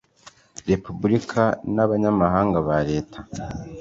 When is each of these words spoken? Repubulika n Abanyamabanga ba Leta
Repubulika 0.69 1.41
n 1.75 1.77
Abanyamabanga 1.85 2.57
ba 2.67 2.77
Leta 2.89 3.19